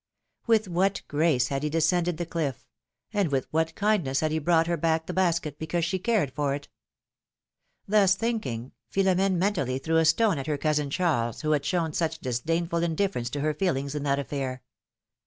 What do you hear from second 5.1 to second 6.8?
basket, because she cared for it!